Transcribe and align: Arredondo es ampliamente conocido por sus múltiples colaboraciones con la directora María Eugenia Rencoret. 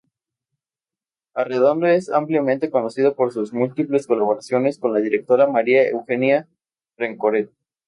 Arredondo 1.35 1.85
es 1.85 2.09
ampliamente 2.09 2.71
conocido 2.71 3.15
por 3.15 3.31
sus 3.31 3.53
múltiples 3.53 4.07
colaboraciones 4.07 4.79
con 4.79 4.95
la 4.95 4.99
directora 4.99 5.45
María 5.45 5.87
Eugenia 5.87 6.47
Rencoret. 6.97 7.51